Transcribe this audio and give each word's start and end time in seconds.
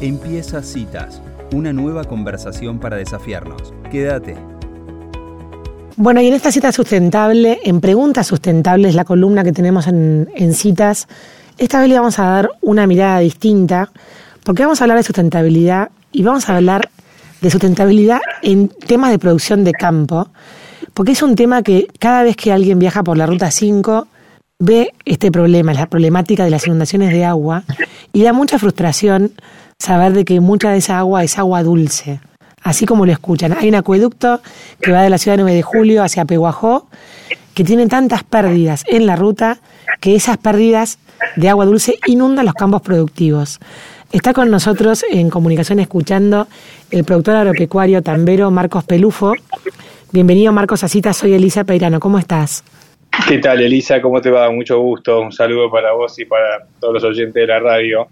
Empieza 0.00 0.62
Citas, 0.62 1.20
una 1.52 1.74
nueva 1.74 2.04
conversación 2.04 2.78
para 2.78 2.96
desafiarnos. 2.96 3.74
Quédate. 3.90 4.34
Bueno, 5.96 6.22
y 6.22 6.28
en 6.28 6.32
esta 6.32 6.50
cita 6.50 6.72
sustentable, 6.72 7.60
en 7.64 7.82
Preguntas 7.82 8.26
Sustentables, 8.26 8.94
la 8.94 9.04
columna 9.04 9.44
que 9.44 9.52
tenemos 9.52 9.86
en, 9.88 10.54
citas, 10.54 11.06
esta 11.58 11.80
vez 11.80 11.90
le 11.90 11.96
vamos 11.96 12.18
a 12.18 12.24
dar 12.24 12.50
una 12.62 12.86
mirada 12.86 13.18
distinta, 13.18 13.92
porque 14.42 14.62
vamos 14.62 14.80
a 14.80 14.84
hablar 14.84 14.96
de 14.96 15.02
sustentabilidad 15.02 15.90
y 16.12 16.22
vamos 16.22 16.48
a 16.48 16.56
hablar 16.56 16.88
de 17.42 17.50
sustentabilidad 17.50 18.20
en 18.40 18.68
temas 18.68 19.10
de 19.10 19.18
producción 19.18 19.64
de 19.64 19.72
campo, 19.72 20.30
porque 20.94 21.12
es 21.12 21.22
un 21.22 21.34
tema 21.34 21.62
que 21.62 21.88
cada 21.98 22.22
vez 22.22 22.36
que 22.36 22.52
alguien 22.52 22.78
viaja 22.78 23.04
por 23.04 23.18
la 23.18 23.26
Ruta 23.26 23.50
5 23.50 24.08
ve 24.60 24.94
este 25.04 25.30
problema, 25.30 25.74
la 25.74 25.90
problemática 25.90 26.44
de 26.44 26.50
las 26.50 26.66
inundaciones 26.66 27.12
de 27.12 27.26
agua, 27.26 27.64
y 28.14 28.22
da 28.22 28.32
mucha 28.32 28.58
frustración 28.58 29.32
saber 29.80 30.12
de 30.12 30.24
que 30.24 30.40
mucha 30.40 30.70
de 30.70 30.78
esa 30.78 30.98
agua 30.98 31.24
es 31.24 31.38
agua 31.38 31.62
dulce, 31.62 32.20
así 32.62 32.84
como 32.84 33.06
lo 33.06 33.12
escuchan. 33.12 33.56
Hay 33.58 33.70
un 33.70 33.74
acueducto 33.74 34.40
que 34.80 34.92
va 34.92 35.02
de 35.02 35.10
la 35.10 35.16
ciudad 35.16 35.38
de 35.38 35.42
9 35.42 35.56
de 35.56 35.62
julio 35.62 36.04
hacia 36.04 36.26
Peguajó, 36.26 36.86
que 37.54 37.64
tiene 37.64 37.86
tantas 37.86 38.22
pérdidas 38.22 38.84
en 38.86 39.06
la 39.06 39.16
ruta 39.16 39.58
que 40.00 40.14
esas 40.14 40.36
pérdidas 40.36 40.98
de 41.36 41.48
agua 41.48 41.64
dulce 41.64 41.94
inundan 42.06 42.44
los 42.44 42.54
campos 42.54 42.82
productivos. 42.82 43.58
Está 44.12 44.34
con 44.34 44.50
nosotros 44.50 45.04
en 45.10 45.30
comunicación 45.30 45.80
escuchando 45.80 46.46
el 46.90 47.04
productor 47.04 47.36
agropecuario 47.36 48.02
tambero 48.02 48.50
Marcos 48.50 48.84
Pelufo. 48.84 49.32
Bienvenido 50.12 50.52
Marcos 50.52 50.84
a 50.84 50.88
soy 50.88 51.32
Elisa 51.32 51.64
Peirano, 51.64 52.00
¿cómo 52.00 52.18
estás? 52.18 52.64
¿Qué 53.26 53.38
tal 53.38 53.62
Elisa? 53.62 54.02
¿Cómo 54.02 54.20
te 54.20 54.30
va? 54.30 54.50
Mucho 54.50 54.78
gusto, 54.80 55.20
un 55.20 55.32
saludo 55.32 55.70
para 55.70 55.92
vos 55.92 56.18
y 56.18 56.26
para 56.26 56.66
todos 56.78 56.94
los 56.94 57.04
oyentes 57.04 57.34
de 57.34 57.46
la 57.46 57.60
radio. 57.60 58.08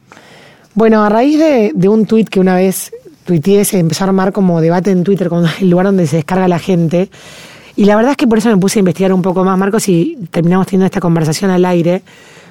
Bueno, 0.78 1.02
a 1.02 1.09
raíz 1.09 1.41
de, 1.41 1.88
un 1.88 2.06
tuit 2.06 2.28
que 2.28 2.38
una 2.38 2.55
vez 2.55 2.92
tuiteé, 3.24 3.64
se 3.64 3.80
empezó 3.80 4.05
a 4.05 4.06
armar 4.06 4.32
como 4.32 4.60
debate 4.60 4.92
en 4.92 5.02
Twitter, 5.02 5.28
como 5.28 5.45
el 5.60 5.70
lugar 5.70 5.87
donde 5.87 6.07
se 6.07 6.15
descarga 6.15 6.46
la 6.46 6.60
gente, 6.60 7.10
y 7.74 7.84
la 7.84 7.96
verdad 7.96 8.12
es 8.12 8.16
que 8.16 8.29
por 8.29 8.38
eso 8.38 8.48
me 8.48 8.59
puse 8.59 8.79
a 8.79 8.82
investigar 8.82 9.12
un 9.12 9.21
poco 9.21 9.43
más, 9.43 9.59
Marcos, 9.59 9.88
y 9.88 10.16
terminamos 10.30 10.68
teniendo 10.68 10.87
esta 10.87 11.01
conversación 11.01 11.51
al 11.51 11.65
aire 11.65 12.02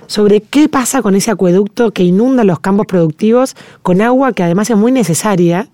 sobre 0.08 0.42
qué 0.42 0.68
pasa 0.68 1.02
con 1.02 1.16
ese 1.16 1.32
acueducto 1.32 1.92
que 1.92 2.04
inunda 2.04 2.44
los 2.44 2.60
campos 2.60 2.86
productivos 2.86 3.56
con 3.82 4.02
agua 4.02 4.34
que 4.34 4.44
además 4.44 4.70
es 4.70 4.76
muy 4.76 4.92
necesaria 4.92 5.70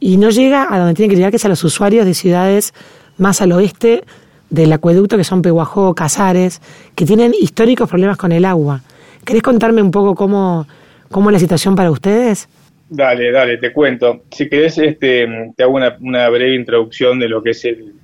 y 0.00 0.16
no 0.16 0.30
llega 0.30 0.66
a 0.70 0.78
donde 0.78 0.94
tiene 0.94 1.10
que 1.10 1.16
llegar, 1.16 1.30
que 1.30 1.36
es 1.36 1.44
a 1.44 1.50
los 1.50 1.62
usuarios 1.62 2.06
de 2.06 2.14
ciudades 2.14 2.72
más 3.18 3.42
al 3.42 3.52
oeste 3.52 4.02
del 4.48 4.72
acueducto, 4.72 5.18
que 5.18 5.24
son 5.24 5.42
Peguajó, 5.42 5.94
Casares, 5.94 6.62
que 6.94 7.04
tienen 7.04 7.34
históricos 7.38 7.86
problemas 7.86 8.16
con 8.16 8.32
el 8.32 8.46
agua. 8.46 8.80
¿Querés 9.26 9.42
contarme 9.42 9.82
un 9.82 9.90
poco 9.90 10.14
cómo, 10.14 10.66
cómo 11.10 11.30
es 11.30 11.34
la 11.34 11.38
situación 11.38 11.74
para 11.74 11.90
ustedes? 11.90 12.48
Dale, 12.90 13.30
dale, 13.30 13.58
te 13.58 13.72
cuento. 13.72 14.22
Si 14.30 14.48
querés, 14.48 14.78
este, 14.78 15.52
te 15.56 15.62
hago 15.62 15.74
una, 15.74 16.28
breve 16.30 16.54
introducción 16.54 17.18
de 17.18 17.28
lo 17.28 17.42
que 17.42 17.50
es 17.50 17.64
el, 17.64 17.94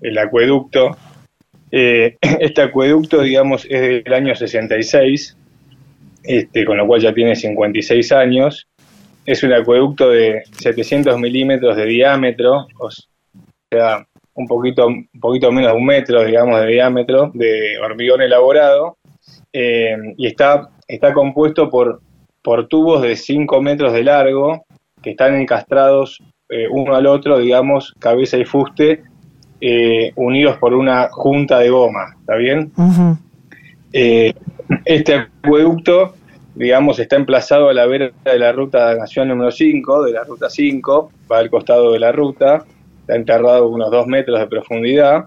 el 0.00 0.18
acueducto. 0.18 0.96
Eh, 1.70 2.16
este 2.40 2.62
acueducto, 2.62 3.22
digamos, 3.22 3.66
es 3.70 4.04
del 4.04 4.12
año 4.12 4.34
66, 4.34 5.36
este, 6.24 6.64
con 6.64 6.76
lo 6.76 6.86
cual 6.86 7.00
ya 7.00 7.14
tiene 7.14 7.36
56 7.36 8.12
años. 8.12 8.66
Es 9.24 9.42
un 9.42 9.52
acueducto 9.52 10.10
de 10.10 10.42
700 10.58 11.18
milímetros 11.18 11.76
de 11.76 11.84
diámetro, 11.86 12.66
o 12.78 12.90
sea, 13.70 14.06
un 14.34 14.46
poquito, 14.46 14.86
un 14.86 15.08
poquito 15.20 15.50
menos 15.50 15.72
de 15.72 15.76
un 15.76 15.86
metro, 15.86 16.24
digamos, 16.24 16.60
de 16.60 16.66
diámetro, 16.66 17.30
de 17.32 17.78
hormigón 17.78 18.22
elaborado, 18.22 18.98
eh, 19.52 19.96
y 20.16 20.26
está, 20.26 20.68
está 20.86 21.12
compuesto 21.12 21.70
por, 21.70 22.00
por 22.46 22.68
tubos 22.68 23.02
de 23.02 23.16
5 23.16 23.60
metros 23.60 23.92
de 23.92 24.04
largo 24.04 24.66
que 25.02 25.10
están 25.10 25.34
encastrados 25.34 26.22
eh, 26.48 26.68
uno 26.70 26.94
al 26.94 27.08
otro, 27.08 27.38
digamos, 27.38 27.92
cabeza 27.98 28.36
y 28.38 28.44
fuste, 28.44 29.02
eh, 29.60 30.12
unidos 30.14 30.56
por 30.58 30.72
una 30.72 31.08
junta 31.10 31.58
de 31.58 31.70
goma, 31.70 32.14
¿está 32.20 32.36
bien? 32.36 32.70
Eh, 33.92 34.32
este 34.84 35.14
acueducto, 35.16 36.14
digamos, 36.54 37.00
está 37.00 37.16
emplazado 37.16 37.68
a 37.68 37.74
la 37.74 37.84
vera 37.86 38.12
de 38.24 38.38
la 38.38 38.52
ruta 38.52 38.94
nacional 38.94 39.30
número 39.30 39.50
5, 39.50 40.04
de 40.04 40.12
la 40.12 40.22
ruta 40.22 40.48
5, 40.48 41.10
va 41.28 41.38
al 41.38 41.50
costado 41.50 41.94
de 41.94 41.98
la 41.98 42.12
ruta, 42.12 42.64
está 43.00 43.16
enterrado 43.16 43.68
unos 43.68 43.90
2 43.90 44.06
metros 44.06 44.38
de 44.38 44.46
profundidad, 44.46 45.26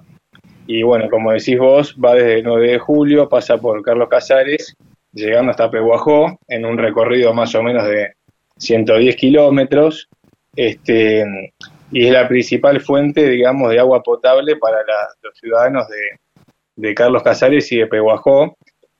y 0.67 0.83
bueno, 0.83 1.09
como 1.09 1.33
decís 1.33 1.59
vos, 1.59 1.97
va 2.01 2.13
desde 2.13 2.35
el 2.35 2.43
9 2.45 2.71
de 2.71 2.79
julio, 2.79 3.27
pasa 3.27 3.57
por 3.57 3.81
Carlos 3.81 4.07
Casares, 4.07 4.73
llegando 5.13 5.51
hasta 5.51 5.71
Peguajó, 5.71 6.37
en 6.47 6.65
un 6.65 6.77
recorrido 6.77 7.33
más 7.33 7.53
o 7.55 7.63
menos 7.63 7.87
de 7.87 8.13
110 8.57 9.15
kilómetros, 9.15 10.09
este, 10.55 11.25
y 11.91 12.05
es 12.05 12.11
la 12.11 12.27
principal 12.27 12.81
fuente, 12.81 13.27
digamos, 13.27 13.71
de 13.71 13.79
agua 13.79 14.03
potable 14.03 14.55
para 14.57 14.77
los 15.21 15.37
ciudadanos 15.39 15.85
de, 16.75 16.93
Carlos 16.95 17.23
Casares 17.23 17.71
y 17.71 17.77
de 17.77 17.87
Peguajó, 17.87 18.55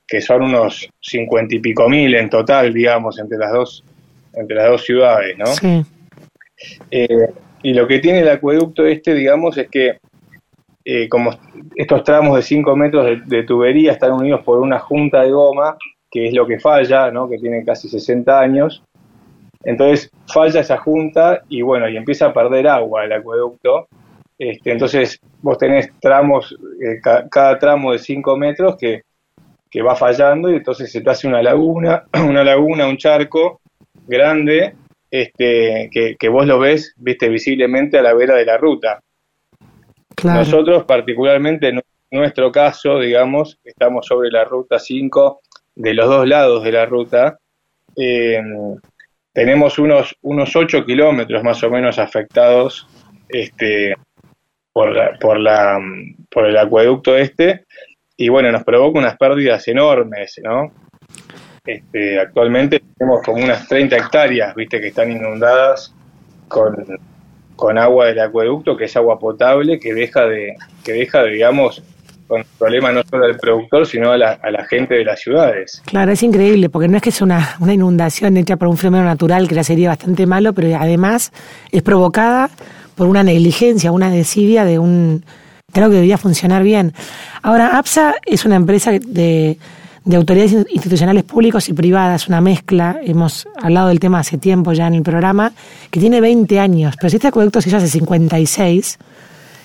que 0.06 0.20
son 0.20 0.42
unos 0.42 0.88
cincuenta 1.00 1.54
y 1.54 1.60
pico 1.60 1.88
mil 1.88 2.14
en 2.14 2.28
total, 2.28 2.74
digamos, 2.74 3.18
entre 3.18 3.38
las 3.38 3.52
dos, 3.52 3.84
entre 4.34 4.56
las 4.56 4.68
dos 4.68 4.84
ciudades, 4.84 5.38
¿no? 5.38 5.46
Sí. 5.46 5.82
Eh, 6.90 7.28
y 7.62 7.72
lo 7.72 7.86
que 7.86 8.00
tiene 8.00 8.20
el 8.20 8.28
acueducto 8.28 8.84
este, 8.84 9.14
digamos, 9.14 9.56
es 9.56 9.68
que 9.68 9.98
eh, 10.84 11.08
como 11.08 11.30
estos 11.74 12.04
tramos 12.04 12.36
de 12.36 12.42
5 12.42 12.76
metros 12.76 13.06
de, 13.06 13.20
de, 13.24 13.42
tubería 13.44 13.92
están 13.92 14.12
unidos 14.12 14.42
por 14.44 14.58
una 14.58 14.78
junta 14.78 15.22
de 15.22 15.30
goma, 15.30 15.76
que 16.10 16.28
es 16.28 16.34
lo 16.34 16.46
que 16.46 16.58
falla, 16.58 17.10
¿no? 17.10 17.28
que 17.28 17.38
tiene 17.38 17.64
casi 17.64 17.88
60 17.88 18.40
años, 18.40 18.82
entonces 19.62 20.10
falla 20.26 20.60
esa 20.60 20.78
junta 20.78 21.42
y 21.48 21.62
bueno, 21.62 21.88
y 21.88 21.96
empieza 21.96 22.26
a 22.26 22.32
perder 22.32 22.66
agua 22.68 23.04
el 23.04 23.12
acueducto. 23.12 23.88
Este, 24.38 24.72
entonces 24.72 25.20
vos 25.42 25.58
tenés 25.58 25.92
tramos, 26.00 26.56
eh, 26.82 27.00
cada 27.30 27.58
tramo 27.58 27.92
de 27.92 27.98
5 27.98 28.36
metros 28.36 28.76
que, 28.76 29.02
va 29.82 29.94
fallando 29.94 30.50
y 30.50 30.56
entonces 30.56 30.90
se 30.90 31.00
te 31.00 31.10
hace 31.10 31.28
una 31.28 31.42
laguna, 31.42 32.04
una 32.26 32.42
laguna, 32.42 32.88
un 32.88 32.96
charco 32.96 33.60
grande 34.06 34.74
este, 35.10 35.90
que, 36.18 36.28
vos 36.28 36.46
lo 36.46 36.58
ves, 36.58 36.94
viste, 36.96 37.28
visiblemente 37.28 37.98
a 37.98 38.02
la 38.02 38.14
vera 38.14 38.34
de 38.36 38.46
la 38.46 38.56
ruta. 38.56 39.00
Nosotros, 40.24 40.84
particularmente 40.84 41.68
en 41.68 41.80
nuestro 42.10 42.50
caso, 42.50 42.98
digamos, 42.98 43.58
estamos 43.62 44.06
sobre 44.06 44.30
la 44.30 44.44
ruta 44.44 44.78
5 44.78 45.39
de 45.74 45.94
los 45.94 46.08
dos 46.08 46.26
lados 46.26 46.64
de 46.64 46.72
la 46.72 46.86
ruta. 46.86 47.38
Eh, 47.96 48.40
tenemos 49.32 49.78
unos, 49.78 50.16
unos 50.22 50.54
8 50.54 50.84
kilómetros 50.84 51.42
más 51.42 51.62
o 51.62 51.70
menos 51.70 51.98
afectados 51.98 52.86
este, 53.28 53.94
por, 54.72 54.94
la, 54.94 55.18
por, 55.18 55.38
la, 55.38 55.78
por 56.30 56.46
el 56.46 56.56
acueducto 56.56 57.16
este, 57.16 57.64
y 58.16 58.28
bueno, 58.28 58.50
nos 58.50 58.64
provoca 58.64 58.98
unas 58.98 59.16
pérdidas 59.16 59.66
enormes, 59.68 60.40
¿no? 60.42 60.72
Este, 61.64 62.18
actualmente 62.18 62.82
tenemos 62.98 63.22
como 63.22 63.44
unas 63.44 63.68
30 63.68 63.96
hectáreas, 63.96 64.54
viste, 64.54 64.80
que 64.80 64.88
están 64.88 65.10
inundadas 65.12 65.94
con, 66.48 66.84
con 67.54 67.78
agua 67.78 68.06
del 68.06 68.20
acueducto, 68.20 68.76
que 68.76 68.86
es 68.86 68.96
agua 68.96 69.18
potable, 69.18 69.78
que 69.78 69.94
deja 69.94 70.26
de, 70.26 70.56
que 70.84 70.92
deja, 70.92 71.22
digamos, 71.24 71.82
con 72.30 72.44
problema 72.56 72.92
no 72.92 73.02
solo 73.10 73.24
al 73.24 73.36
productor, 73.36 73.84
sino 73.84 74.12
a 74.12 74.16
la, 74.16 74.38
gente 74.68 74.94
de 74.94 75.04
las 75.04 75.20
ciudades. 75.20 75.82
Claro, 75.84 76.12
es 76.12 76.22
increíble, 76.22 76.70
porque 76.70 76.86
no 76.86 76.96
es 76.96 77.02
que 77.02 77.08
es 77.08 77.20
una, 77.20 77.56
inundación 77.60 78.36
hecha 78.36 78.56
por 78.56 78.68
un 78.68 78.76
fenómeno 78.76 79.04
natural, 79.04 79.48
que 79.48 79.56
ya 79.56 79.64
sería 79.64 79.88
bastante 79.88 80.26
malo, 80.26 80.52
pero 80.52 80.76
además 80.78 81.32
es 81.72 81.82
provocada 81.82 82.48
por 82.94 83.08
una 83.08 83.24
negligencia, 83.24 83.90
una 83.90 84.10
desidia 84.10 84.64
de 84.64 84.78
un 84.78 85.24
creo 85.72 85.88
que 85.88 85.94
debería 85.94 86.18
funcionar 86.18 86.62
bien. 86.62 86.92
Ahora, 87.42 87.78
APSA 87.78 88.14
es 88.26 88.44
una 88.44 88.56
empresa 88.56 88.92
de, 88.92 89.58
de 90.04 90.16
autoridades 90.16 90.52
institucionales 90.70 91.24
públicos 91.24 91.68
y 91.68 91.72
privadas, 91.72 92.28
una 92.28 92.40
mezcla, 92.40 93.00
hemos 93.02 93.48
hablado 93.60 93.88
del 93.88 93.98
tema 93.98 94.20
hace 94.20 94.38
tiempo 94.38 94.72
ya 94.72 94.86
en 94.86 94.94
el 94.94 95.02
programa, 95.02 95.52
que 95.90 95.98
tiene 95.98 96.20
20 96.20 96.60
años, 96.60 96.94
pero 96.96 97.10
si 97.10 97.16
este 97.16 97.28
acueducto 97.28 97.60
se 97.60 97.70
hizo 97.70 97.78
hace 97.78 97.88
56, 97.88 98.98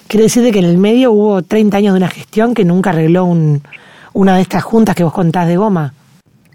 Quiere 0.08 0.26
decir 0.26 0.52
que 0.52 0.60
en 0.60 0.66
el 0.66 0.78
medio 0.78 1.12
hubo 1.12 1.42
30 1.42 1.78
años 1.78 1.94
de 1.94 1.98
una 1.98 2.08
gestión 2.08 2.54
que 2.54 2.64
nunca 2.64 2.92
arregló 2.92 3.26
una 3.26 4.36
de 4.36 4.42
estas 4.42 4.64
juntas 4.64 4.96
que 4.96 5.04
vos 5.04 5.14
contás 5.14 5.48
de 5.48 5.58
goma. 5.58 5.94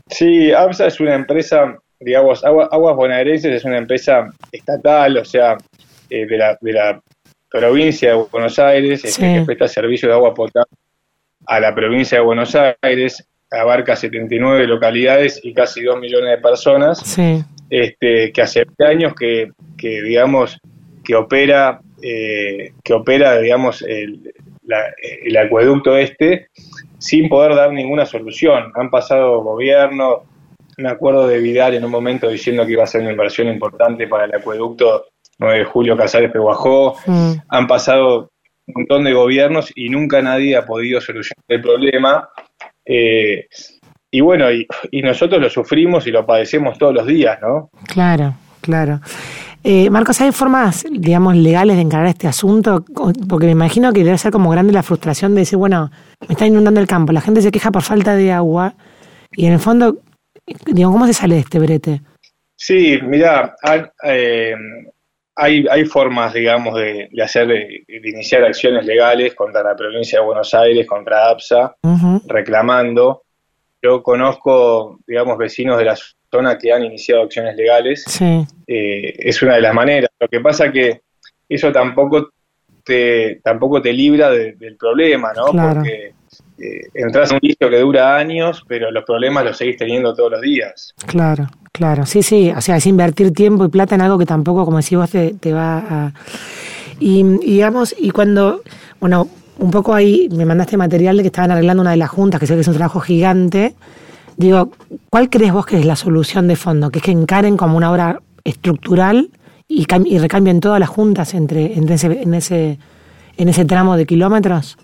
Sí, 0.08 0.52
ABSA 0.52 0.86
es 0.86 1.00
una 1.00 1.14
empresa, 1.14 1.76
digamos, 1.98 2.44
Aguas, 2.44 2.96
Bonaerenses 2.96 3.52
es 3.52 3.64
una 3.64 3.78
empresa 3.78 4.28
estatal, 4.50 5.16
o 5.18 5.24
sea, 5.24 5.56
eh, 6.08 6.26
de, 6.26 6.38
la, 6.38 6.58
de 6.60 6.72
la 6.72 7.00
provincia 7.50 8.10
de 8.10 8.24
Buenos 8.30 8.58
Aires, 8.58 9.04
este, 9.04 9.34
que 9.34 9.42
presta 9.44 9.68
servicio 9.68 10.08
de 10.08 10.14
agua 10.14 10.34
potable 10.34 10.70
a 11.46 11.58
la 11.60 11.74
provincia 11.74 12.18
de 12.18 12.24
Buenos 12.24 12.56
Aires, 12.82 13.26
abarca 13.50 13.96
79 13.96 14.66
localidades 14.66 15.40
y 15.42 15.52
casi 15.52 15.82
2 15.82 15.98
millones 15.98 16.36
de 16.36 16.38
personas, 16.38 17.18
este, 17.68 18.32
que 18.32 18.42
hace 18.42 18.64
20 18.64 18.84
años 18.84 19.14
que, 19.14 19.50
que, 19.76 20.02
digamos, 20.02 20.58
que 21.02 21.16
opera 21.16 21.80
eh, 22.02 22.72
que 22.82 22.94
opera, 22.94 23.38
digamos, 23.38 23.82
el, 23.82 24.32
el, 25.24 25.36
acueducto 25.36 25.96
este 25.96 26.48
sin 26.98 27.28
poder 27.28 27.54
dar 27.54 27.72
ninguna 27.72 28.06
solución. 28.06 28.72
Han 28.74 28.90
pasado 28.90 29.42
gobiernos, 29.42 30.18
me 30.76 30.88
acuerdo 30.88 31.26
de 31.26 31.38
Vidal 31.38 31.74
en 31.74 31.84
un 31.84 31.90
momento 31.90 32.28
diciendo 32.28 32.66
que 32.66 32.72
iba 32.72 32.84
a 32.84 32.86
ser 32.86 33.02
una 33.02 33.12
inversión 33.12 33.48
importante 33.48 34.06
para 34.06 34.24
el 34.24 34.34
acueducto 34.34 35.06
9 35.38 35.58
de 35.58 35.64
julio 35.64 35.96
Casares 35.96 36.30
Peguajó. 36.30 36.96
Mm. 37.06 37.32
Han 37.48 37.66
pasado 37.66 38.30
un 38.66 38.74
montón 38.74 39.04
de 39.04 39.12
gobiernos 39.12 39.72
y 39.74 39.88
nunca 39.88 40.22
nadie 40.22 40.56
ha 40.56 40.66
podido 40.66 41.00
solucionar 41.00 41.44
el 41.48 41.60
problema. 41.60 42.28
Eh, 42.84 43.46
y 44.10 44.20
bueno, 44.20 44.50
y, 44.50 44.66
nosotros 45.02 45.40
lo 45.40 45.48
sufrimos 45.48 46.06
y 46.06 46.10
lo 46.10 46.26
padecemos 46.26 46.78
todos 46.78 46.94
los 46.94 47.06
días, 47.06 47.38
¿no? 47.40 47.70
Claro, 47.86 48.34
claro. 48.60 49.00
Eh, 49.62 49.90
Marcos, 49.90 50.20
¿hay 50.20 50.32
formas, 50.32 50.86
digamos, 50.90 51.36
legales 51.36 51.76
de 51.76 51.82
encarar 51.82 52.06
este 52.06 52.26
asunto? 52.26 52.84
Porque 53.28 53.46
me 53.46 53.52
imagino 53.52 53.92
que 53.92 54.04
debe 54.04 54.16
ser 54.16 54.32
como 54.32 54.50
grande 54.50 54.72
la 54.72 54.82
frustración 54.82 55.34
de 55.34 55.42
decir, 55.42 55.58
bueno, 55.58 55.90
me 56.26 56.32
está 56.32 56.46
inundando 56.46 56.80
el 56.80 56.86
campo, 56.86 57.12
la 57.12 57.20
gente 57.20 57.42
se 57.42 57.50
queja 57.50 57.70
por 57.70 57.82
falta 57.82 58.14
de 58.14 58.32
agua 58.32 58.74
y 59.32 59.46
en 59.46 59.52
el 59.52 59.58
fondo, 59.58 59.98
digamos, 60.66 60.94
¿cómo 60.94 61.06
se 61.06 61.12
sale 61.12 61.34
de 61.34 61.40
este 61.42 61.58
brete? 61.58 62.00
Sí, 62.56 62.98
mira, 63.02 63.54
eh, 64.04 64.54
hay, 65.36 65.66
hay 65.70 65.84
formas, 65.84 66.32
digamos, 66.32 66.74
de, 66.74 67.10
hacer, 67.22 67.48
de, 67.48 67.84
iniciar 67.88 68.44
acciones 68.44 68.86
legales 68.86 69.34
contra 69.34 69.62
la 69.62 69.76
provincia 69.76 70.20
de 70.20 70.24
Buenos 70.24 70.54
Aires, 70.54 70.86
contra 70.86 71.30
APSA, 71.30 71.74
reclamando. 72.26 73.22
Yo 73.82 74.02
conozco, 74.02 74.98
digamos, 75.06 75.38
vecinos 75.38 75.78
de 75.78 75.84
la 75.84 75.96
zona 76.30 76.58
que 76.58 76.72
han 76.72 76.84
iniciado 76.84 77.22
acciones 77.22 77.56
legales. 77.56 78.04
Sí. 78.06 78.46
Eh, 78.66 79.14
es 79.18 79.42
una 79.42 79.54
de 79.54 79.62
las 79.62 79.74
maneras. 79.74 80.10
Lo 80.18 80.28
que 80.28 80.40
pasa 80.40 80.70
que 80.70 81.02
eso 81.48 81.72
tampoco 81.72 82.30
te, 82.84 83.40
tampoco 83.42 83.80
te 83.80 83.92
libra 83.92 84.30
del 84.30 84.76
problema, 84.78 85.32
¿no? 85.34 85.46
Porque 85.46 86.14
eh, 86.58 86.80
entras 86.94 87.30
en 87.30 87.36
un 87.36 87.40
listo 87.42 87.70
que 87.70 87.78
dura 87.78 88.16
años, 88.16 88.64
pero 88.68 88.90
los 88.90 89.04
problemas 89.04 89.44
los 89.44 89.56
seguís 89.56 89.76
teniendo 89.76 90.14
todos 90.14 90.32
los 90.32 90.40
días. 90.40 90.94
Claro, 91.06 91.46
claro. 91.72 92.06
Sí, 92.06 92.22
sí. 92.22 92.52
O 92.56 92.60
sea, 92.60 92.76
es 92.76 92.86
invertir 92.86 93.32
tiempo 93.32 93.64
y 93.64 93.68
plata 93.68 93.94
en 93.94 94.02
algo 94.02 94.18
que 94.18 94.26
tampoco, 94.26 94.64
como 94.64 94.78
decís 94.78 94.98
vos, 94.98 95.10
te, 95.10 95.34
te 95.34 95.52
va 95.52 95.78
a... 95.78 96.12
Y, 96.98 97.22
digamos, 97.22 97.94
y 97.98 98.10
cuando, 98.10 98.60
bueno, 99.00 99.26
un 99.60 99.70
poco 99.70 99.94
ahí 99.94 100.28
me 100.30 100.44
mandaste 100.44 100.76
material 100.76 101.16
de 101.16 101.22
que 101.22 101.26
estaban 101.28 101.50
arreglando 101.50 101.82
una 101.82 101.92
de 101.92 101.98
las 101.98 102.10
juntas, 102.10 102.40
que 102.40 102.46
sé 102.46 102.54
que 102.54 102.60
es 102.60 102.68
un 102.68 102.74
trabajo 102.74 103.00
gigante. 103.00 103.74
Digo, 104.36 104.72
¿cuál 105.10 105.28
crees 105.28 105.52
vos 105.52 105.66
que 105.66 105.78
es 105.78 105.84
la 105.84 105.96
solución 105.96 106.48
de 106.48 106.56
fondo? 106.56 106.90
Que 106.90 106.98
es 106.98 107.04
que 107.04 107.10
encaren 107.10 107.56
como 107.56 107.76
una 107.76 107.92
obra 107.92 108.20
estructural 108.42 109.28
y, 109.68 109.86
recambien 110.18 110.60
todas 110.60 110.80
las 110.80 110.88
juntas 110.88 111.34
entre, 111.34 111.74
entre 111.74 111.94
ese, 111.94 112.06
en, 112.22 112.34
ese, 112.34 112.78
en 113.36 113.48
ese 113.48 113.64
tramo 113.66 113.96
de 113.96 114.06
kilómetros. 114.06 114.78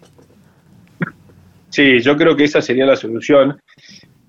Sí, 1.70 2.00
yo 2.00 2.17
creo 2.17 2.37
que 2.37 2.44
esa 2.44 2.62
sería 2.62 2.87
la 2.87 2.96
solución, 2.96 3.58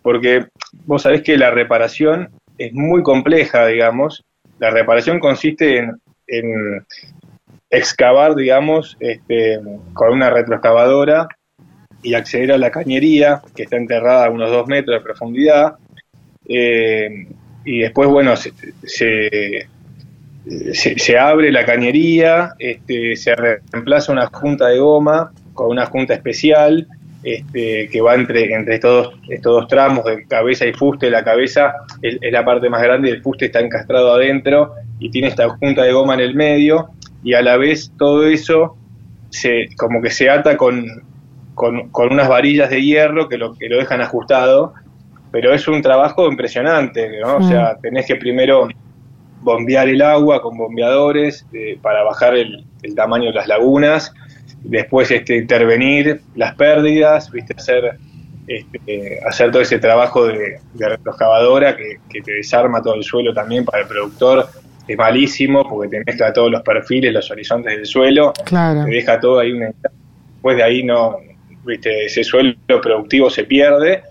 porque 0.01 0.47
vos 0.85 1.03
sabés 1.03 1.21
que 1.21 1.37
la 1.37 1.51
reparación 1.51 2.29
es 2.57 2.73
muy 2.73 3.03
compleja, 3.03 3.67
digamos. 3.67 4.23
La 4.59 4.69
reparación 4.71 5.19
consiste 5.19 5.77
en, 6.27 6.85
excavar, 7.69 8.35
digamos, 8.35 8.97
este, 8.99 9.59
con 9.93 10.13
una 10.13 10.29
retroexcavadora 10.29 11.27
y 12.01 12.13
acceder 12.13 12.51
a 12.53 12.57
la 12.57 12.71
cañería, 12.71 13.41
que 13.55 13.63
está 13.63 13.77
enterrada 13.77 14.25
a 14.25 14.29
unos 14.29 14.49
dos 14.49 14.67
metros 14.67 14.99
de 14.99 15.03
profundidad. 15.03 15.75
Eh, 16.47 17.27
y 17.65 17.79
después, 17.79 18.07
bueno, 18.09 18.35
se, 18.37 18.53
se, 20.73 21.17
abre 21.17 21.51
la 21.51 21.65
cañería, 21.65 22.53
este, 22.59 23.15
se 23.15 23.35
reemplaza 23.35 24.11
una 24.11 24.27
junta 24.27 24.67
de 24.67 24.79
goma 24.79 25.31
con 25.53 25.71
una 25.71 25.85
junta 25.87 26.13
especial 26.13 26.87
este, 27.23 27.89
que 27.89 27.99
va 27.99 28.15
entre, 28.15 28.53
entre 28.53 28.75
estos, 28.75 29.19
dos, 29.41 29.67
tramos 29.67 30.05
de 30.05 30.25
cabeza 30.27 30.65
y 30.65 30.73
fuste. 30.73 31.09
La 31.09 31.23
cabeza 31.23 31.73
es, 32.01 32.17
la 32.21 32.45
parte 32.45 32.69
más 32.69 32.81
grande 32.81 33.09
y 33.09 33.11
el 33.11 33.21
fuste 33.21 33.47
está 33.47 33.59
encastrado 33.59 34.13
adentro 34.13 34.75
y 34.99 35.09
tiene 35.09 35.27
esta 35.27 35.49
junta 35.49 35.83
de 35.83 35.91
goma 35.91 36.13
en 36.13 36.21
el 36.21 36.35
medio 36.35 36.91
y 37.23 37.33
a 37.33 37.41
la 37.41 37.57
vez 37.57 37.91
todo 37.97 38.25
eso 38.27 38.77
se, 39.29 39.69
como 39.77 40.01
que 40.01 40.09
se 40.09 40.29
ata 40.29 40.57
con, 40.57 40.85
con, 41.53 41.89
unas 42.11 42.29
varillas 42.29 42.69
de 42.69 42.81
hierro 42.81 43.27
que 43.27 43.37
lo, 43.37 43.55
que 43.55 43.67
lo 43.69 43.77
dejan 43.77 44.01
ajustado, 44.01 44.73
pero 45.31 45.53
es 45.53 45.67
un 45.67 45.81
trabajo 45.81 46.27
impresionante, 46.29 47.19
¿no? 47.19 47.37
O 47.37 47.43
sea, 47.43 47.77
tenés 47.81 48.05
que 48.05 48.15
primero 48.15 48.67
bombear 49.41 49.89
el 49.89 50.01
agua 50.01 50.41
con 50.41 50.57
bombeadores 50.57 51.45
eh, 51.53 51.77
para 51.81 52.03
bajar 52.03 52.35
el, 52.35 52.65
el, 52.81 52.95
tamaño 52.95 53.25
de 53.25 53.33
las 53.33 53.47
lagunas 53.47 54.13
después 54.63 55.11
este, 55.11 55.37
intervenir 55.37 56.21
las 56.35 56.55
pérdidas, 56.55 57.31
viste 57.31 57.53
hacer 57.57 57.97
este, 58.47 59.19
hacer 59.27 59.51
todo 59.51 59.61
ese 59.61 59.77
trabajo 59.79 60.25
de, 60.25 60.59
de 60.73 60.89
retroexcavadora 60.89 61.75
que, 61.75 62.21
te 62.21 62.31
desarma 62.31 62.81
todo 62.81 62.95
el 62.95 63.03
suelo 63.03 63.33
también 63.33 63.65
para 63.65 63.83
el 63.83 63.87
productor 63.87 64.47
es 64.87 64.97
malísimo 64.97 65.67
porque 65.67 65.89
te 65.89 66.03
mezcla 66.05 66.31
todos 66.31 66.51
los 66.51 66.61
perfiles, 66.61 67.13
los 67.13 67.29
horizontes 67.29 67.75
del 67.75 67.85
suelo, 67.85 68.33
te 68.33 68.89
deja 68.89 69.19
todo 69.19 69.39
ahí 69.39 69.51
después 69.51 70.57
de 70.57 70.63
ahí 70.63 70.83
no 70.83 71.17
viste 71.65 72.05
ese 72.05 72.23
suelo 72.23 72.55
productivo 72.81 73.29
se 73.29 73.43
pierde. 73.43 74.03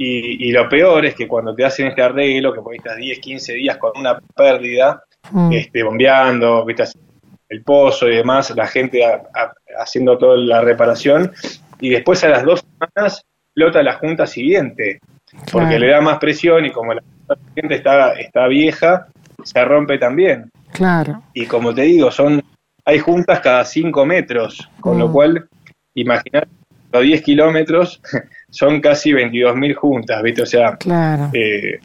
Y, 0.00 0.52
lo 0.52 0.68
peor 0.68 1.06
es 1.06 1.14
que 1.16 1.26
cuando 1.26 1.52
te 1.56 1.64
hacen 1.64 1.88
este 1.88 2.02
arreglo 2.02 2.52
que 2.52 2.60
por 2.60 2.72
estás 2.72 2.96
10, 2.96 3.18
15 3.18 3.52
días 3.54 3.78
con 3.78 3.90
una 3.96 4.16
pérdida 4.36 5.02
mm. 5.32 5.52
este, 5.52 5.82
bombeando, 5.82 6.64
viste 6.64 6.84
el 7.48 7.62
pozo 7.64 8.08
y 8.08 8.14
demás, 8.16 8.52
la 8.54 8.68
gente 8.68 9.02
haciendo 9.76 10.16
toda 10.16 10.36
la 10.36 10.60
reparación, 10.60 11.32
y 11.80 11.90
después 11.90 12.22
a 12.22 12.28
las 12.28 12.44
dos 12.44 12.62
semanas 12.62 13.24
flota 13.54 13.82
la 13.82 13.94
junta 13.94 14.26
siguiente, 14.26 15.00
porque 15.50 15.80
le 15.80 15.88
da 15.88 16.00
más 16.00 16.18
presión 16.18 16.64
y 16.64 16.70
como 16.70 16.94
la 16.94 17.02
gente 17.56 17.74
está, 17.74 18.12
está 18.12 18.46
vieja, 18.46 19.08
se 19.42 19.64
rompe 19.64 19.98
también. 19.98 20.50
Claro. 20.72 21.22
Y 21.32 21.46
como 21.46 21.74
te 21.74 21.82
digo, 21.82 22.10
son 22.10 22.42
hay 22.84 22.98
juntas 23.00 23.40
cada 23.40 23.64
cinco 23.66 24.06
metros, 24.06 24.66
con 24.80 24.98
lo 24.98 25.08
mm. 25.08 25.12
cual, 25.12 25.48
imaginar 25.94 26.48
los 26.90 27.02
10 27.02 27.22
kilómetros 27.22 28.00
son 28.50 28.80
casi 28.80 29.12
22.000 29.12 29.74
juntas, 29.74 30.22
¿viste? 30.22 30.42
O 30.42 30.46
sea, 30.46 30.76
claro. 30.76 31.28
Eh, 31.34 31.80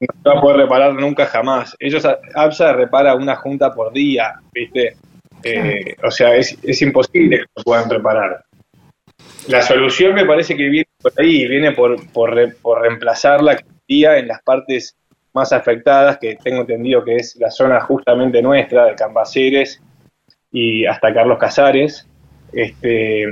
no 0.00 0.32
va 0.32 0.38
a 0.38 0.40
poder 0.42 0.56
reparar 0.58 0.94
nunca 0.94 1.24
jamás. 1.26 1.74
Ellos, 1.78 2.06
APSA 2.34 2.74
repara 2.74 3.14
una 3.14 3.36
junta 3.36 3.72
por 3.72 3.92
día, 3.94 4.34
¿viste? 4.52 4.96
Eh, 5.42 5.96
o 6.02 6.10
sea, 6.10 6.34
es, 6.36 6.58
es 6.62 6.82
imposible 6.82 7.38
que 7.38 7.46
lo 7.56 7.62
puedan 7.62 7.88
reparar. 7.88 8.44
La 9.48 9.62
solución 9.62 10.14
me 10.14 10.26
parece 10.26 10.56
que 10.56 10.68
viene 10.68 10.88
por 11.00 11.12
ahí, 11.16 11.48
viene 11.48 11.72
por, 11.72 12.06
por, 12.10 12.54
por 12.56 12.82
reemplazar 12.82 13.42
la 13.42 13.58
día 13.88 14.18
en 14.18 14.28
las 14.28 14.42
partes 14.42 14.96
más 15.34 15.52
afectadas, 15.52 16.18
que 16.18 16.36
tengo 16.36 16.60
entendido 16.60 17.04
que 17.04 17.16
es 17.16 17.36
la 17.36 17.50
zona 17.50 17.80
justamente 17.80 18.42
nuestra, 18.42 18.86
de 18.86 18.94
Cambaceres 18.94 19.80
y 20.50 20.84
hasta 20.84 21.12
Carlos 21.12 21.38
Casares, 21.38 22.06
este, 22.52 23.26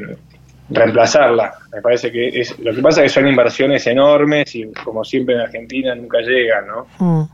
reemplazarla. 0.71 1.53
Me 1.73 1.83
parece 1.83 2.11
que 2.11 2.29
es, 2.29 2.59
lo 2.59 2.75
que 2.75 2.81
pasa 2.81 3.05
es 3.05 3.13
que 3.13 3.21
son 3.21 3.29
inversiones 3.29 3.87
enormes 3.87 4.55
y 4.55 4.73
como 4.73 5.05
siempre 5.05 5.35
en 5.35 5.43
Argentina 5.43 5.95
nunca 5.95 6.21
llegan, 6.21 6.67
¿no? 6.67 6.87
Mm. 6.99 7.29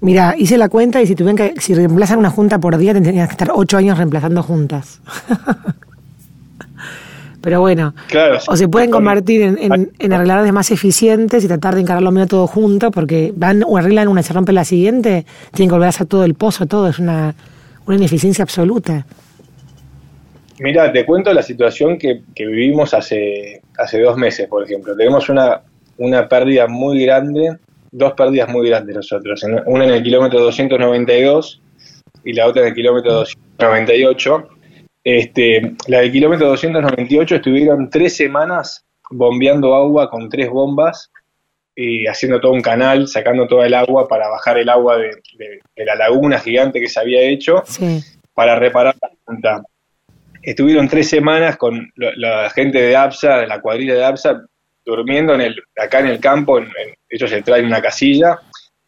Mira, 0.00 0.34
hice 0.36 0.58
la 0.58 0.68
cuenta 0.68 1.00
y 1.00 1.06
si 1.06 1.14
tuvieran 1.14 1.36
que, 1.36 1.58
si 1.60 1.74
reemplazan 1.74 2.18
una 2.18 2.30
junta 2.30 2.58
por 2.58 2.76
día, 2.76 2.92
tendrían 2.92 3.26
que 3.26 3.32
estar 3.32 3.50
ocho 3.54 3.78
años 3.78 3.96
reemplazando 3.96 4.42
juntas. 4.42 5.00
Pero 7.46 7.60
bueno, 7.60 7.94
o 8.48 8.56
se 8.56 8.66
pueden 8.66 8.90
convertir 8.90 9.40
en, 9.40 9.92
en, 10.00 10.12
arregladores 10.12 10.52
más 10.52 10.72
eficientes 10.72 11.44
y 11.44 11.46
tratar 11.46 11.76
de 11.76 11.82
encarar 11.82 12.02
lo 12.02 12.10
mío 12.10 12.26
todo 12.26 12.48
junto, 12.48 12.90
porque 12.90 13.32
van 13.36 13.62
o 13.64 13.76
arreglan 13.76 14.08
una 14.08 14.22
y 14.22 14.24
se 14.24 14.32
rompe 14.32 14.50
la 14.52 14.64
siguiente, 14.64 15.24
tienen 15.54 15.68
que 15.68 15.74
volver 15.74 15.86
a 15.86 15.90
hacer 15.90 16.08
todo 16.08 16.24
el 16.24 16.34
pozo, 16.34 16.66
todo, 16.66 16.88
es 16.88 16.98
una, 16.98 17.36
una 17.86 17.96
ineficiencia 17.98 18.42
absoluta. 18.42 19.06
Mira, 20.58 20.92
te 20.92 21.06
cuento 21.06 21.32
la 21.32 21.44
situación 21.44 21.98
que, 21.98 22.24
vivimos 22.36 22.92
hace, 22.94 23.62
hace 23.78 24.00
dos 24.00 24.16
meses, 24.16 24.48
por 24.48 24.64
ejemplo. 24.64 24.96
Tenemos 24.96 25.28
una, 25.28 25.60
una 25.98 26.28
pérdida 26.28 26.66
muy 26.66 27.04
grande, 27.04 27.58
dos 27.92 28.14
pérdidas 28.14 28.48
muy 28.48 28.68
grandes 28.68 28.96
nosotros. 28.96 29.46
Una 29.66 29.84
en 29.84 29.92
el 29.92 30.02
kilómetro 30.02 30.40
292 30.40 31.62
y 32.24 32.32
la 32.32 32.48
otra 32.48 32.62
en 32.62 32.68
el 32.70 32.74
kilómetro 32.74 33.12
298. 33.12 34.48
Este, 35.08 35.76
la 35.86 36.00
del 36.00 36.10
kilómetro 36.10 36.48
298 36.48 37.36
estuvieron 37.36 37.88
tres 37.88 38.16
semanas 38.16 38.84
bombeando 39.08 39.72
agua 39.76 40.10
con 40.10 40.28
tres 40.28 40.50
bombas 40.50 41.12
y 41.76 42.08
haciendo 42.08 42.40
todo 42.40 42.50
un 42.50 42.60
canal, 42.60 43.06
sacando 43.06 43.46
toda 43.46 43.66
el 43.66 43.74
agua 43.74 44.08
para 44.08 44.26
bajar 44.26 44.58
el 44.58 44.68
agua 44.68 44.98
de, 44.98 45.60
la 45.76 45.94
laguna 45.94 46.40
gigante 46.40 46.80
que 46.80 46.88
se 46.88 46.98
había 46.98 47.20
hecho 47.20 47.62
para 48.34 48.58
reparar 48.58 48.96
la 49.00 49.10
punta 49.24 49.62
estuvieron 50.42 50.88
tres 50.88 51.08
semanas 51.08 51.56
con 51.56 51.88
la, 51.94 52.50
gente 52.50 52.82
de 52.82 52.96
APSA, 52.96 53.38
de 53.38 53.46
la 53.46 53.60
cuadrilla 53.60 53.94
de 53.94 54.04
APSA, 54.04 54.42
durmiendo 54.84 55.34
en 55.34 55.42
el, 55.42 55.56
acá 55.80 56.00
en 56.00 56.06
el 56.06 56.18
campo, 56.18 56.58
ellos 57.08 57.30
se 57.30 57.42
traen 57.42 57.66
una 57.66 57.80
casilla, 57.80 58.40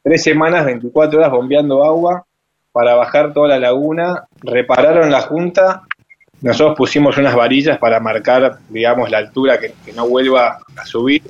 tres 0.02 0.24
semanas, 0.24 0.64
24 0.64 1.16
horas 1.16 1.30
bombeando 1.30 1.84
agua 1.84 2.24
para 2.72 2.96
bajar 2.96 3.32
toda 3.32 3.46
la 3.46 3.60
laguna, 3.60 4.26
repararon 4.42 5.12
la 5.12 5.20
junta, 5.20 5.84
nosotros 6.40 6.76
pusimos 6.76 7.16
unas 7.18 7.34
varillas 7.34 7.78
para 7.78 8.00
marcar, 8.00 8.58
digamos, 8.68 9.10
la 9.10 9.18
altura 9.18 9.58
que, 9.58 9.72
no 9.94 10.08
vuelva 10.08 10.58
a 10.76 10.86
subir, 10.86 11.22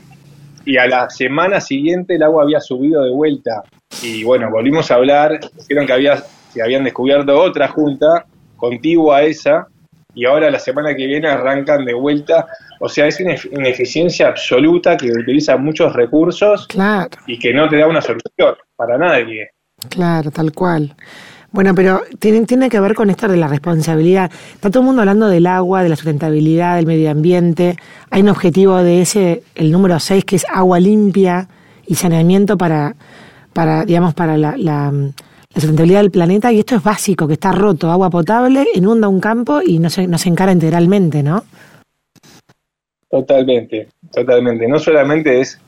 y 0.64 0.76
a 0.76 0.86
la 0.86 1.08
semana 1.08 1.60
siguiente 1.60 2.16
el 2.16 2.22
agua 2.22 2.42
había 2.42 2.60
subido 2.60 3.02
de 3.02 3.10
vuelta. 3.10 3.62
Y 4.02 4.22
bueno, 4.22 4.50
volvimos 4.50 4.90
a 4.90 4.96
hablar, 4.96 5.40
dijeron 5.56 5.86
que 5.86 5.92
había, 5.92 6.22
que 6.52 6.62
habían 6.62 6.84
descubierto 6.84 7.40
otra 7.40 7.68
junta 7.68 8.26
contigua 8.56 9.18
a 9.18 9.22
esa, 9.22 9.66
y 10.14 10.26
ahora 10.26 10.50
la 10.50 10.58
semana 10.58 10.94
que 10.94 11.06
viene 11.06 11.28
arrancan 11.28 11.84
de 11.84 11.94
vuelta. 11.94 12.46
O 12.80 12.88
sea, 12.88 13.06
es 13.06 13.20
una 13.20 13.34
ineficiencia 13.52 14.28
absoluta 14.28 14.96
que 14.96 15.10
utiliza 15.10 15.56
muchos 15.56 15.92
recursos 15.94 16.66
Claro, 16.66 17.10
y 17.26 17.38
que 17.38 17.54
no 17.54 17.68
te 17.68 17.76
da 17.76 17.86
una 17.86 18.02
solución 18.02 18.56
para 18.76 18.98
nadie. 18.98 19.50
claro, 19.88 20.30
tal 20.30 20.52
cual. 20.52 20.94
Bueno, 21.50 21.74
pero 21.74 22.02
tiene, 22.18 22.44
tiene 22.44 22.68
que 22.68 22.78
ver 22.78 22.94
con 22.94 23.08
esto 23.08 23.26
de 23.26 23.38
la 23.38 23.48
responsabilidad. 23.48 24.30
Está 24.52 24.70
todo 24.70 24.80
el 24.80 24.86
mundo 24.86 25.00
hablando 25.00 25.28
del 25.28 25.46
agua, 25.46 25.82
de 25.82 25.88
la 25.88 25.96
sustentabilidad, 25.96 26.76
del 26.76 26.86
medio 26.86 27.10
ambiente. 27.10 27.76
Hay 28.10 28.20
un 28.20 28.28
objetivo 28.28 28.76
de 28.76 29.00
ese, 29.00 29.42
el 29.54 29.72
número 29.72 29.98
6, 29.98 30.24
que 30.26 30.36
es 30.36 30.46
agua 30.52 30.78
limpia 30.78 31.48
y 31.86 31.94
saneamiento 31.94 32.58
para, 32.58 32.94
para 33.54 33.86
digamos, 33.86 34.12
para 34.12 34.36
la, 34.36 34.56
la, 34.58 34.92
sustentabilidad 35.54 36.02
del 36.02 36.10
planeta. 36.10 36.52
Y 36.52 36.58
esto 36.58 36.76
es 36.76 36.82
básico, 36.82 37.26
que 37.26 37.32
está 37.32 37.50
roto. 37.52 37.90
Agua 37.90 38.10
potable, 38.10 38.66
inunda 38.74 39.08
un 39.08 39.18
campo 39.18 39.60
y 39.64 39.78
no 39.78 39.88
se, 39.88 40.06
no 40.06 40.18
se 40.18 40.28
encara 40.28 40.52
integralmente, 40.52 41.22
¿no? 41.22 41.44
Totalmente, 43.10 43.88
totalmente. 44.12 44.68
No 44.68 44.78
solamente 44.78 45.40
es 45.40 45.58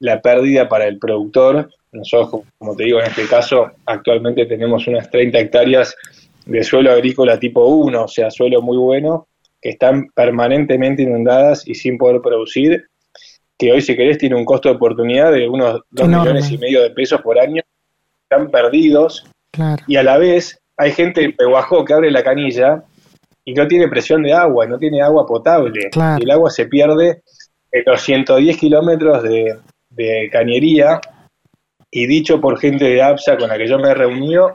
la 0.00 0.20
pérdida 0.20 0.68
para 0.68 0.86
el 0.86 0.98
productor, 0.98 1.70
nosotros, 1.94 2.42
como 2.58 2.74
te 2.76 2.84
digo, 2.84 3.00
en 3.00 3.06
este 3.06 3.26
caso, 3.26 3.70
actualmente 3.86 4.46
tenemos 4.46 4.86
unas 4.86 5.10
30 5.10 5.38
hectáreas 5.38 5.94
de 6.46 6.62
suelo 6.62 6.90
agrícola 6.92 7.38
tipo 7.38 7.64
1, 7.66 8.04
o 8.04 8.08
sea, 8.08 8.30
suelo 8.30 8.60
muy 8.60 8.76
bueno, 8.76 9.26
que 9.62 9.70
están 9.70 10.08
permanentemente 10.14 11.02
inundadas 11.02 11.66
y 11.66 11.74
sin 11.74 11.96
poder 11.96 12.20
producir, 12.20 12.84
que 13.56 13.72
hoy, 13.72 13.80
si 13.80 13.96
querés, 13.96 14.18
tiene 14.18 14.34
un 14.36 14.44
costo 14.44 14.68
de 14.68 14.74
oportunidad 14.74 15.32
de 15.32 15.48
unos 15.48 15.80
2 15.90 16.06
Enorme. 16.08 16.32
millones 16.32 16.50
y 16.50 16.58
medio 16.58 16.82
de 16.82 16.90
pesos 16.90 17.20
por 17.22 17.38
año, 17.38 17.62
están 18.28 18.50
perdidos, 18.50 19.24
Claro. 19.52 19.82
y 19.86 19.96
a 19.96 20.02
la 20.02 20.18
vez 20.18 20.58
hay 20.76 20.90
gente 20.90 21.22
en 21.22 21.34
Pehuajó 21.36 21.84
que 21.84 21.94
abre 21.94 22.10
la 22.10 22.24
canilla 22.24 22.82
y 23.44 23.54
no 23.54 23.68
tiene 23.68 23.86
presión 23.88 24.22
de 24.22 24.32
agua, 24.32 24.66
no 24.66 24.78
tiene 24.78 25.00
agua 25.00 25.24
potable. 25.26 25.88
Claro. 25.92 26.18
Y 26.20 26.24
el 26.24 26.30
agua 26.32 26.50
se 26.50 26.66
pierde 26.66 27.22
en 27.70 27.82
los 27.86 28.02
110 28.02 28.56
kilómetros 28.58 29.22
de, 29.22 29.56
de 29.90 30.28
cañería. 30.32 31.00
Y 31.96 32.06
dicho 32.06 32.40
por 32.40 32.58
gente 32.58 32.84
de 32.86 33.00
APSA 33.02 33.36
con 33.36 33.48
la 33.48 33.56
que 33.56 33.68
yo 33.68 33.78
me 33.78 33.88
he 33.90 33.94
reunido, 33.94 34.52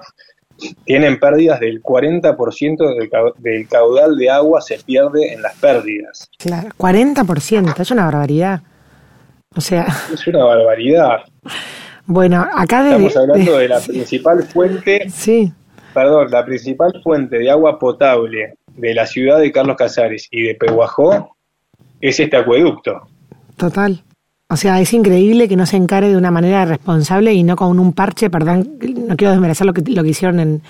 tienen 0.83 1.17
pérdidas 1.19 1.59
del 1.61 1.81
40% 1.81 2.97
del, 2.97 3.09
cau- 3.09 3.33
del 3.37 3.65
caudal 3.69 4.17
de 4.17 4.29
agua 4.29 4.59
se 4.59 4.77
pierde 4.79 5.31
en 5.33 5.41
las 5.41 5.55
pérdidas. 5.55 6.29
Claro, 6.37 6.67
40%, 6.77 7.79
es 7.79 7.91
una 7.91 8.05
barbaridad. 8.05 8.61
O 9.55 9.61
sea, 9.61 9.87
Es 10.13 10.27
una 10.27 10.43
barbaridad. 10.43 11.19
bueno, 12.05 12.45
acá 12.53 12.83
de... 12.83 12.89
Estamos 12.91 13.15
hablando 13.15 13.53
de- 13.55 13.61
de 13.63 13.67
la 13.69 13.79
principal 13.87 14.43
fuente 14.43 15.09
Sí, 15.09 15.53
perdón, 15.93 16.27
la 16.31 16.43
principal 16.45 16.91
fuente 17.01 17.37
de 17.39 17.49
agua 17.49 17.79
potable 17.79 18.55
de 18.67 18.93
la 18.93 19.05
ciudad 19.07 19.39
de 19.39 19.51
Carlos 19.53 19.77
Casares 19.77 20.27
y 20.29 20.43
de 20.43 20.55
Pehuajó 20.55 21.37
es 22.01 22.19
este 22.19 22.35
acueducto. 22.35 23.07
total. 23.55 24.03
O 24.51 24.57
sea, 24.57 24.81
es 24.81 24.93
increíble 24.93 25.47
que 25.47 25.55
no 25.55 25.67
se 25.67 25.77
encare 25.77 26.09
de 26.09 26.17
una 26.17 26.31
manera 26.31 26.65
responsable 26.65 27.33
y 27.33 27.43
no 27.43 27.55
con 27.55 27.79
un 27.79 27.93
parche, 27.93 28.31
perdón, 28.31 28.79
no 29.07 29.15
quiero 29.15 29.31
desmerecer 29.31 29.67
lo 29.67 29.73
que, 29.73 29.81
lo 29.81 30.01
que 30.01 30.09
hicieron 30.09 30.39
en, 30.39 30.63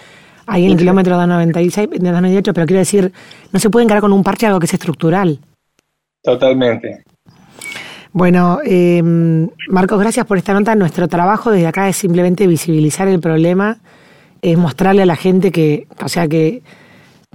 ahí 0.47 0.65
en 0.65 0.71
el 0.71 0.77
kilómetro 0.77 1.15
296, 1.15 1.89
de 1.89 1.97
298, 1.97 2.53
pero 2.53 2.67
quiero 2.67 2.79
decir, 2.79 3.13
no 3.53 3.59
se 3.59 3.69
puede 3.69 3.85
encarar 3.85 4.01
con 4.01 4.11
un 4.11 4.21
parche 4.21 4.47
algo 4.47 4.59
que 4.59 4.65
es 4.65 4.73
estructural. 4.73 5.39
Totalmente. 6.21 7.05
Bueno, 8.11 8.59
eh, 8.65 9.01
Marcos, 9.69 9.97
gracias 9.97 10.25
por 10.25 10.37
esta 10.37 10.53
nota. 10.53 10.75
Nuestro 10.75 11.07
trabajo 11.07 11.49
desde 11.49 11.67
acá 11.67 11.87
es 11.87 11.95
simplemente 11.95 12.47
visibilizar 12.47 13.07
el 13.07 13.21
problema, 13.21 13.77
es 14.41 14.57
mostrarle 14.57 15.03
a 15.03 15.05
la 15.05 15.15
gente 15.15 15.53
que, 15.53 15.87
o 16.03 16.09
sea, 16.09 16.27
que 16.27 16.63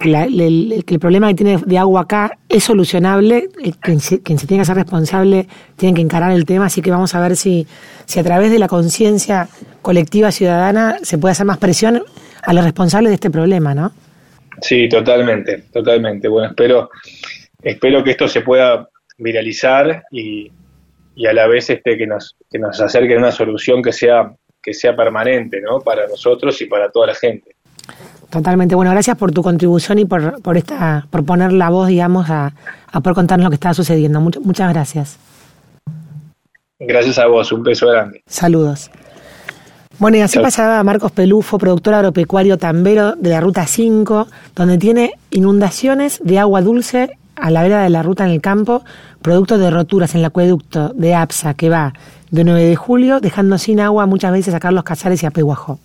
la- 0.03 0.25
el, 0.25 0.85
que 0.87 0.95
el 0.95 1.01
problema 1.01 1.29
que 1.29 1.35
tiene 1.35 1.59
de 1.65 1.79
agua 1.79 2.03
acá 2.03 2.39
es 2.49 2.65
solucionable, 2.65 3.49
eh, 3.63 3.73
quien 3.81 4.01
se, 4.01 4.21
quien 4.23 4.39
se 4.39 4.47
tiene 4.47 4.63
que 4.63 4.67
ser 4.67 4.77
responsable 4.77 5.47
tiene 5.77 5.95
que 5.95 6.03
encarar 6.03 6.33
el 6.33 6.45
tema, 6.45 6.67
así 6.67 6.83
que 6.83 6.91
vamos 6.91 7.15
a 7.15 7.21
ver 7.21 7.37
si, 7.37 7.67
si 8.07 8.19
a 8.19 8.25
través 8.25 8.51
de 8.51 8.59
la 8.59 8.67
conciencia 8.69 9.49
colectiva 9.83 10.33
ciudadana 10.33 10.97
se 11.03 11.19
puede 11.19 11.33
hacer 11.33 11.47
más 11.47 11.59
presión 11.59 12.03
a 12.43 12.53
los 12.53 12.65
responsables 12.65 13.11
de 13.11 13.15
este 13.15 13.31
problema, 13.31 13.75
¿no? 13.75 13.93
Sí, 14.61 14.89
totalmente, 14.89 15.65
totalmente. 15.73 16.29
Bueno, 16.29 16.49
espero, 16.49 16.91
espero 17.63 18.03
que 18.05 18.11
esto 18.13 18.29
se 18.29 18.41
pueda 18.41 18.89
viralizar 19.19 20.05
y, 20.11 20.51
y 21.15 21.27
a 21.27 21.33
la 21.33 21.47
vez 21.47 21.71
este 21.71 21.97
que 21.97 22.07
nos, 22.07 22.37
que 22.51 22.59
nos 22.59 22.81
acerque 22.81 23.15
a 23.15 23.19
una 23.19 23.33
solución 23.33 23.83
que 23.83 23.93
sea, 23.93 24.33
que 24.63 24.75
sea 24.75 24.95
permanente, 24.97 25.61
¿no? 25.61 25.81
Para 25.81 26.07
nosotros 26.09 26.61
y 26.61 26.67
para 26.67 26.91
toda 26.91 27.09
la 27.09 27.15
gente. 27.15 27.55
Totalmente. 28.35 28.75
Bueno, 28.75 28.91
gracias 28.91 29.17
por 29.17 29.31
tu 29.31 29.43
contribución 29.45 30.01
y 30.01 30.05
por, 30.07 30.43
por 30.43 30.57
esta, 30.57 31.07
por 31.09 31.25
poner 31.25 31.53
la 31.53 31.71
voz, 31.71 31.87
digamos, 31.87 32.29
a, 32.31 32.53
a 32.91 33.01
poder 33.01 33.15
contarnos 33.15 33.45
lo 33.45 33.51
que 33.51 33.55
está 33.55 33.73
sucediendo. 33.73 34.21
Much- 34.21 34.41
muchas 34.43 34.73
gracias. 34.73 35.19
Gracias 36.81 37.17
a 37.21 37.27
vos, 37.29 37.53
un 37.53 37.63
beso 37.63 37.87
grande. 37.87 38.23
Saludos. 38.27 38.91
Bueno, 40.01 40.17
y 40.17 40.21
así 40.21 40.41
pasaba 40.41 40.83
Marcos 40.83 41.13
Pelufo, 41.13 41.59
productor 41.59 41.95
agropecuario 41.95 42.59
tambero 42.59 43.15
de 43.15 43.31
la 43.31 43.41
Ruta 43.41 43.65
5, 43.69 44.27
donde 44.57 44.79
tiene 44.79 45.13
inundaciones 45.31 46.21
de 46.25 46.41
agua 46.41 46.61
dulce 46.63 47.17
a 47.37 47.51
la 47.53 47.63
vera 47.63 47.83
de 47.85 47.91
la 47.91 48.03
ruta 48.03 48.25
en 48.25 48.31
el 48.33 48.41
campo, 48.41 48.83
producto 49.23 49.59
de 49.59 49.71
roturas 49.71 50.13
en 50.15 50.21
el 50.21 50.25
acueducto 50.27 50.89
de 50.89 51.15
APSA 51.15 51.55
que 51.55 51.69
va 51.69 51.93
de 52.33 52.43
9 52.43 52.65
de 52.65 52.75
julio, 52.77 53.21
dejando 53.21 53.59
sin 53.59 53.79
agua 53.79 54.07
muchas 54.07 54.33
veces 54.33 54.53
a 54.55 54.59
Carlos 54.61 54.83
Casares 54.83 55.23
y 55.23 55.27
a 55.27 55.31
Pehuajó. 55.31 55.79